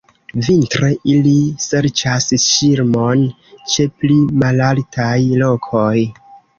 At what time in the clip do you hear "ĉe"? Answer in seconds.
3.75-3.89